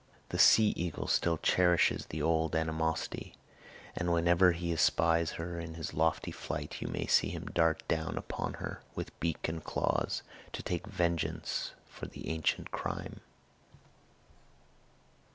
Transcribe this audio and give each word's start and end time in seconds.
The 0.29 0.39
sea 0.39 0.69
eagle 0.69 1.05
still 1.05 1.37
cherishes 1.37 2.07
the 2.07 2.23
old 2.23 2.55
animosity; 2.55 3.35
and 3.95 4.11
whenever 4.11 4.51
he 4.53 4.73
espies 4.73 5.33
her 5.33 5.59
in 5.59 5.75
his 5.75 5.93
lofty 5.93 6.31
flight 6.31 6.81
you 6.81 6.87
may 6.87 7.05
see 7.05 7.29
him 7.29 7.45
dart 7.53 7.87
down 7.87 8.17
upon 8.17 8.53
her, 8.55 8.81
with 8.95 9.19
beak 9.19 9.47
and 9.47 9.63
claws, 9.63 10.23
to 10.53 10.63
take 10.63 10.87
vengeance 10.87 11.73
for 11.87 12.07
the 12.07 12.29
ancient 12.29 12.71
crime. 12.71 13.19